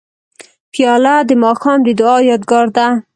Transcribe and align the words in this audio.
پیاله 0.73 1.15
د 1.29 1.31
ماښام 1.43 1.79
د 1.83 1.87
دعا 1.99 2.17
یادګار 2.29 2.67
ده. 2.75 2.87